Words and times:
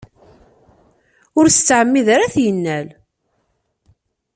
Ur 1.37 1.45
as-ttɛemmid 1.47 2.07
ara 2.13 2.23
ad 2.25 2.31
t-yennal. 2.35 2.87